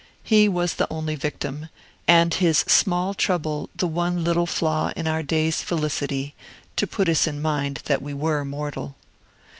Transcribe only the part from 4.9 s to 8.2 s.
in our day's felicity, to put us in mind that we